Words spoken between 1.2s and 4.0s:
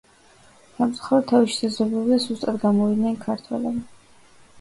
თავის შესაძლებლობებზე სუსტად გამოვიდნენ ქართველები.